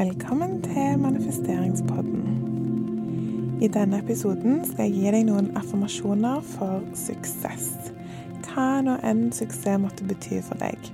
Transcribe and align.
Velkommen 0.00 0.62
til 0.62 0.98
manifesteringspodden. 0.98 2.22
I 3.62 3.68
denne 3.68 3.98
episoden 3.98 4.62
skal 4.64 4.86
jeg 4.86 4.94
gi 4.94 5.10
deg 5.12 5.26
noen 5.28 5.50
affirmasjoner 5.60 6.40
for 6.54 6.80
suksess. 6.96 7.66
Hva 8.46 8.80
nå 8.86 8.94
enn 9.04 9.26
suksess 9.36 9.76
måtte 9.82 10.06
bety 10.08 10.38
for 10.46 10.56
deg. 10.64 10.88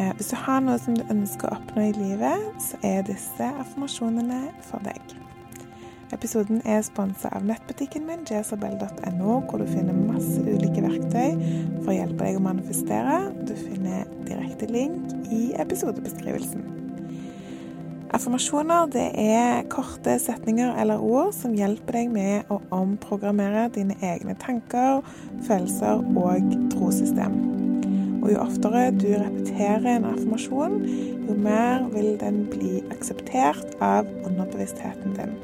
Eh, 0.00 0.14
hvis 0.16 0.32
du 0.32 0.38
har 0.46 0.64
noe 0.64 0.78
som 0.80 0.96
du 0.96 1.04
ønsker 1.12 1.50
å 1.50 1.58
oppnå 1.58 1.90
i 1.90 1.92
livet, 1.98 2.48
så 2.70 2.80
er 2.94 3.04
disse 3.10 3.52
affirmasjonene 3.66 4.40
for 4.70 4.80
deg. 4.88 5.12
Episoden 6.16 6.64
er 6.64 6.80
sponsa 6.88 7.28
av 7.36 7.44
nettbutikken 7.52 8.08
min 8.08 8.24
jesabel.no, 8.24 9.42
hvor 9.44 9.60
du 9.60 9.68
finner 9.68 10.04
masse 10.08 10.40
ulike 10.40 10.88
verktøy 10.88 11.36
for 11.82 11.92
å 11.92 12.00
hjelpe 12.00 12.24
deg 12.24 12.40
å 12.40 12.48
manifestere. 12.48 13.22
Du 13.44 13.52
finner 13.60 14.08
direkte 14.24 14.72
link 14.72 15.18
i 15.28 15.50
episodebeskrivelsen. 15.60 16.79
Affirmasjoner 18.10 18.88
det 18.90 19.04
er 19.22 19.68
korte 19.70 20.16
setninger 20.18 20.72
eller 20.82 20.98
ord 20.98 21.30
som 21.36 21.52
hjelper 21.54 21.94
deg 21.94 22.08
med 22.10 22.48
å 22.50 22.56
omprogrammere 22.74 23.68
dine 23.70 23.94
egne 24.02 24.34
tanker, 24.42 25.04
følelser 25.46 26.02
og 26.18 26.48
trosystem. 26.72 27.36
Og 28.18 28.32
jo 28.32 28.40
oftere 28.42 28.88
du 28.98 29.06
repeterer 29.12 29.86
en 29.92 30.08
affirmasjon, 30.10 30.76
jo 31.28 31.38
mer 31.38 31.86
vil 31.94 32.18
den 32.18 32.42
bli 32.50 32.82
akseptert 32.90 33.78
av 33.78 34.10
underbevisstheten 34.26 35.14
din. 35.14 35.38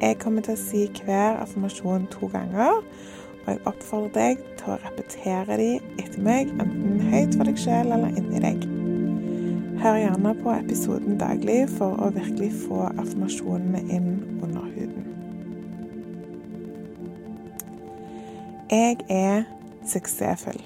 Jeg 0.00 0.22
kommer 0.24 0.48
til 0.48 0.56
å 0.56 0.64
si 0.64 0.86
hver 1.04 1.36
affirmasjon 1.44 2.08
to 2.16 2.32
ganger, 2.32 2.80
og 3.44 3.48
jeg 3.52 3.66
oppfordrer 3.68 4.16
deg 4.16 4.44
til 4.56 4.72
å 4.72 4.82
repetere 4.88 5.60
de 5.60 5.72
etter 6.00 6.24
meg, 6.24 6.56
enten 6.56 7.10
høyt 7.12 7.36
for 7.36 7.44
deg 7.44 7.60
sjøl 7.60 7.98
eller 7.98 8.16
inni 8.16 8.40
deg. 8.40 8.70
Hør 9.80 9.94
gjerne 9.96 10.34
på 10.42 10.52
episoden 10.52 11.14
daglig 11.16 11.62
for 11.72 11.96
å 12.04 12.10
virkelig 12.12 12.50
få 12.66 12.82
affirmasjonene 12.90 13.80
inn 13.88 14.10
under 14.44 14.66
huden. 14.74 15.06
Jeg 18.68 19.00
er 19.08 19.48
suksessfull. 19.88 20.60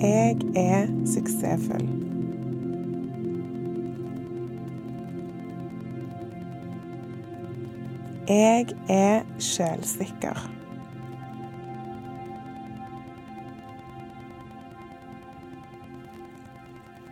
Jeg 0.00 0.36
er 0.56 0.88
suksessfull. 1.12 1.88
Jeg 8.28 8.66
er 8.88 9.26
sjølsikker. 9.38 10.57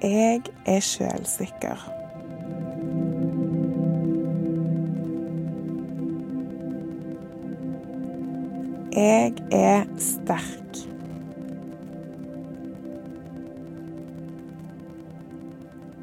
Jeg 0.03 0.41
er 0.67 0.81
sjølsikker. 0.81 1.93
Jeg 8.93 9.33
er 9.53 9.85
sterk. 9.99 10.77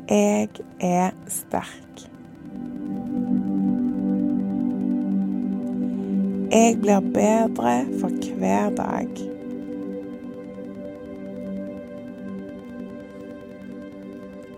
Jeg 0.09 0.49
er 0.79 1.11
sterk. 1.27 2.09
Jeg 6.51 6.77
blir 6.81 6.99
bedre 7.13 7.85
for 7.99 8.37
hver 8.37 8.69
dag. 8.69 9.32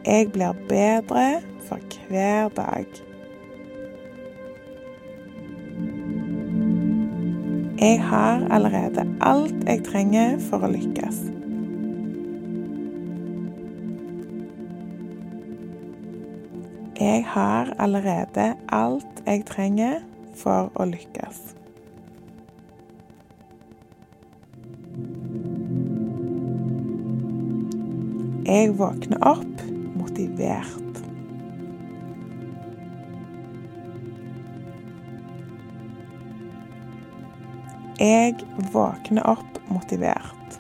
Jeg 0.06 0.32
blir 0.32 0.54
bedre 0.70 1.42
for 1.68 1.80
hver 2.10 2.50
dag. 2.50 2.86
Jeg 7.80 8.04
har 8.04 8.48
allerede 8.50 9.08
alt 9.22 9.56
jeg 9.68 9.82
trenger 9.84 10.38
for 10.50 10.62
å 10.62 10.70
lykkes. 10.70 11.18
Jeg 17.00 17.26
har 17.28 17.74
allerede 17.80 18.54
alt 18.70 19.24
jeg 19.26 19.42
trenger 19.50 20.04
for 20.38 20.70
å 20.76 20.86
lykkes. 20.86 21.42
Jeg 28.46 28.78
våkner 28.78 29.26
opp 29.26 29.66
motivert. 30.06 31.02
Jeg 38.00 38.36
våkner 38.74 39.26
opp 39.26 39.60
motivert. 39.72 40.60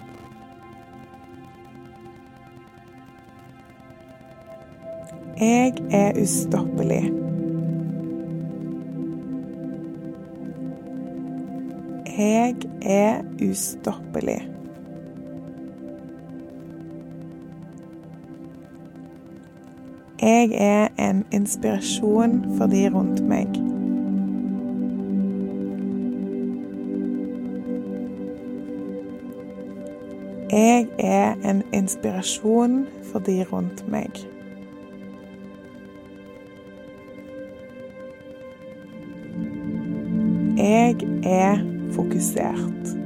Jeg 5.36 5.76
er 5.92 6.16
ustoppelig. 6.22 7.04
Jeg 12.16 12.56
er 12.82 13.24
ustoppelig. 13.44 14.55
Jeg 20.26 20.50
er 20.54 20.88
en 21.10 21.26
inspirasjon 21.32 22.58
for 22.58 22.66
de 22.66 22.90
rundt 22.90 23.20
meg. 23.30 23.46
Jeg 30.52 30.88
er 31.00 31.50
en 31.50 31.62
inspirasjon 31.74 32.88
for 33.12 33.20
de 33.20 33.46
rundt 33.52 33.86
meg. 33.88 34.10
Jeg 40.58 40.96
er 41.24 41.58
fokusert. 41.92 43.05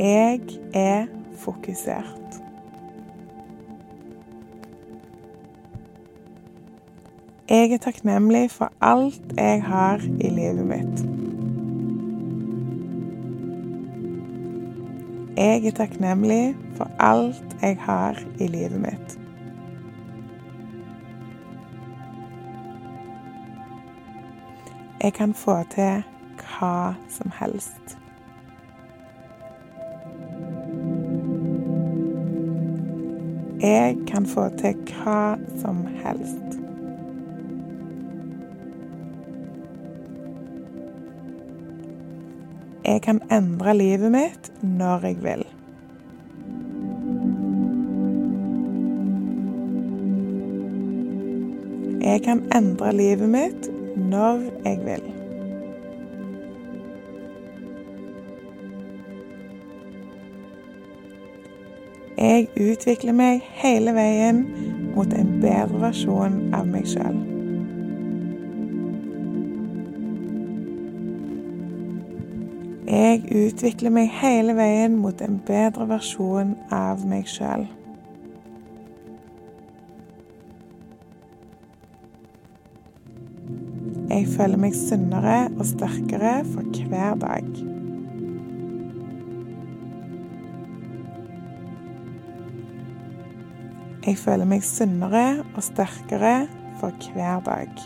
Jeg 0.00 0.40
er 0.74 1.06
fokusert. 1.36 2.42
Jeg 7.50 7.72
er 7.72 7.78
takknemlig 7.78 8.50
for 8.50 8.72
alt 8.80 9.34
jeg 9.36 9.62
har 9.62 10.00
i 10.20 10.30
livet 10.30 10.66
mitt. 10.66 11.04
Jeg 15.36 15.66
er 15.66 15.76
takknemlig 15.76 16.56
for 16.76 16.90
alt 16.98 17.56
jeg 17.62 17.76
har 17.80 18.24
i 18.38 18.46
livet 18.46 18.80
mitt. 18.80 19.18
Jeg 25.02 25.12
kan 25.12 25.34
få 25.34 25.62
til 25.76 26.02
hva 26.40 26.94
som 27.08 27.32
helst. 27.40 27.99
Jeg 33.62 33.96
kan 34.08 34.24
få 34.26 34.46
til 34.56 34.78
hva 34.88 35.36
som 35.60 35.82
helst. 36.00 36.56
Jeg 42.86 43.02
kan 43.04 43.20
endre 43.28 43.74
livet 43.76 44.12
mitt 44.12 44.50
når 44.64 45.04
jeg 45.10 45.20
vil. 45.22 45.44
Jeg 52.00 52.22
kan 52.24 52.44
endre 52.56 52.96
livet 52.96 53.28
mitt 53.28 53.72
når 53.96 54.46
jeg 54.64 54.84
vil. 54.88 55.19
Jeg 62.18 62.48
utvikler 62.58 63.14
meg 63.14 63.44
hele 63.62 63.94
veien 63.94 64.42
mot 64.96 65.12
en 65.14 65.36
bedre 65.42 65.78
versjon 65.86 66.40
av 66.56 66.66
meg 66.66 66.88
sjøl. 66.90 67.18
Jeg 72.90 73.22
utvikler 73.30 73.94
meg 73.94 74.10
hele 74.18 74.56
veien 74.58 74.96
mot 74.98 75.20
en 75.22 75.38
bedre 75.46 75.86
versjon 75.92 76.56
av 76.74 77.04
meg 77.06 77.30
sjøl. 77.30 77.68
Jeg 84.10 84.26
føler 84.34 84.58
meg 84.58 84.74
sunnere 84.74 85.44
og 85.54 85.68
sterkere 85.70 86.40
for 86.50 86.66
hver 86.90 87.14
dag. 87.22 87.79
Jeg 94.00 94.16
føler 94.16 94.48
meg 94.48 94.62
sunnere 94.64 95.42
og 95.52 95.60
sterkere 95.60 96.46
for 96.80 97.10
hver 97.12 97.42
dag. 97.44 97.82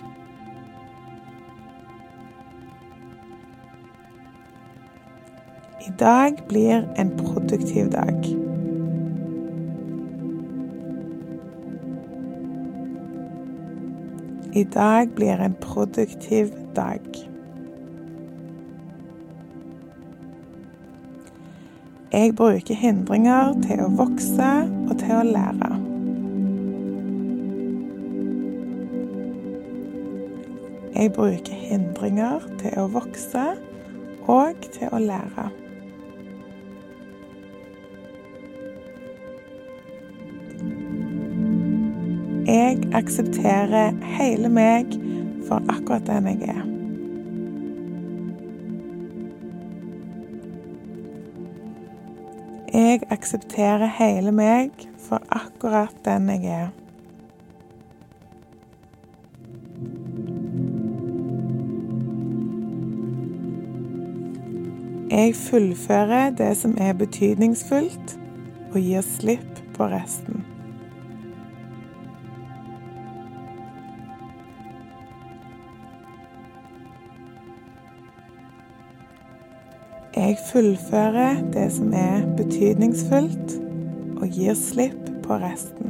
I 5.82 5.90
dag 5.98 6.38
blir 6.48 6.84
en 6.96 7.10
produktiv 7.18 7.90
dag. 7.90 8.20
I 14.54 14.62
dag 14.64 15.10
blir 15.16 15.42
en 15.42 15.54
produktiv 15.60 16.54
dag. 16.76 17.00
Jeg 22.12 22.36
bruker 22.38 22.74
hindringer 22.78 23.58
til 23.66 23.82
å 23.82 23.90
vokse 23.98 24.52
og 24.86 24.94
til 25.02 25.16
å 25.18 25.26
lære. 25.26 25.93
Jeg 31.04 31.12
bruker 31.12 31.52
hindringer 31.52 32.44
til 32.62 32.78
å 32.80 32.82
vokse 32.88 33.40
og 34.24 34.62
til 34.72 34.88
å 34.88 34.98
lære. 35.04 35.42
Jeg 42.48 42.78
aksepterer 42.96 43.92
hele 44.14 44.48
meg 44.48 44.96
for 45.44 45.60
akkurat 45.74 46.06
den 46.08 46.30
jeg 46.30 46.54
er. 46.54 46.62
Jeg 52.72 53.04
aksepterer 53.18 53.92
hele 54.00 54.32
meg 54.32 54.88
for 55.04 55.20
akkurat 55.28 56.00
den 56.08 56.32
jeg 56.32 56.48
er. 56.62 56.72
Jeg 65.10 65.34
fullfører 65.36 66.30
det 66.30 66.56
som 66.56 66.76
er 66.80 66.92
betydningsfullt, 66.96 68.18
og 68.72 68.80
gir 68.80 69.02
slipp 69.04 69.58
på 69.76 69.84
resten. 69.92 70.44
Jeg 80.16 80.38
fullfører 80.52 81.42
det 81.52 81.66
som 81.72 81.92
er 81.92 82.24
betydningsfullt, 82.38 83.58
og 84.16 84.28
gir 84.32 84.56
slipp 84.56 85.10
på 85.22 85.36
resten. 85.36 85.83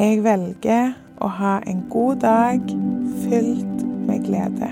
Jeg 0.00 0.22
velger 0.24 0.94
å 1.20 1.28
ha 1.28 1.58
en 1.68 1.82
god 1.92 2.22
dag 2.22 2.70
fylt 3.20 3.82
med 4.08 4.22
glede. 4.24 4.70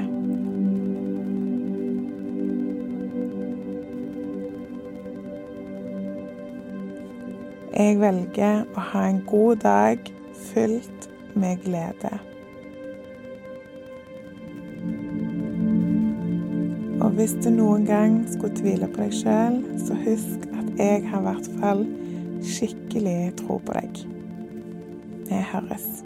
Jeg 7.76 8.00
velger 8.00 8.64
å 8.72 8.88
ha 8.94 9.04
en 9.10 9.20
god 9.28 9.60
dag 9.69 10.10
fylt 10.48 11.10
med 11.36 11.60
glede. 11.69 12.16
Og 17.04 17.10
hvis 17.20 17.36
du 17.44 17.52
noen 17.52 17.84
gang 17.84 18.22
skulle 18.32 18.56
tvile 18.56 18.88
på 18.94 19.04
deg 19.04 19.19
sjøl, 19.20 19.64
så 19.76 20.04
husk 20.08 20.54
at 20.54 20.78
jeg 20.80 21.10
har 21.12 21.20
i 21.20 21.26
hvert 21.34 21.56
fall 21.60 21.90
skikkelig 22.56 23.34
tro 23.42 23.60
på 23.60 23.76
deg. 23.76 24.08
Vi 25.28 25.36
høres. 25.52 26.04